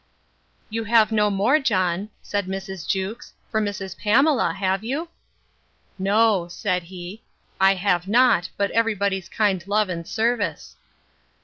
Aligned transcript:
You 0.71 0.85
have 0.85 1.11
no 1.11 1.29
more, 1.29 1.59
John, 1.59 2.09
said 2.23 2.47
Mrs. 2.47 2.87
Jewkes, 2.87 3.33
for 3.51 3.61
Mrs. 3.61 3.95
Pamela, 3.95 4.51
have 4.51 4.83
you? 4.83 5.09
No, 5.99 6.47
said 6.47 6.81
he, 6.81 7.21
I 7.59 7.75
have 7.75 8.07
not, 8.07 8.49
but 8.57 8.71
every 8.71 8.95
body's 8.95 9.29
kind 9.29 9.61
love 9.67 9.89
and 9.89 10.07
service. 10.07 10.75